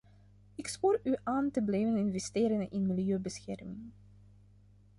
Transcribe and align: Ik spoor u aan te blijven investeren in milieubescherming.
Ik 0.55 0.67
spoor 0.67 0.99
u 1.03 1.15
aan 1.23 1.51
te 1.51 1.61
blijven 1.61 1.97
investeren 1.97 2.71
in 2.71 2.85
milieubescherming. 2.87 3.91